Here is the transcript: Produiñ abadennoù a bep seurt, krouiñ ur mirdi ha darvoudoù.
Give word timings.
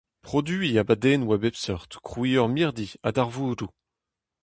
Produiñ 0.27 0.75
abadennoù 0.81 1.29
a 1.35 1.37
bep 1.41 1.55
seurt, 1.65 1.91
krouiñ 2.07 2.39
ur 2.43 2.49
mirdi 2.55 2.87
ha 3.03 3.09
darvoudoù. 3.15 3.69